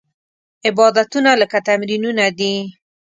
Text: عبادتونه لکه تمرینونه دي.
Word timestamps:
عبادتونه 0.67 1.31
لکه 1.41 1.59
تمرینونه 1.67 2.25
دي. 2.39 2.53